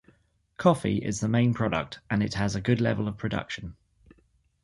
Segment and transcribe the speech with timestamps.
[0.57, 3.75] Coffee is the main product and it has a good level of production.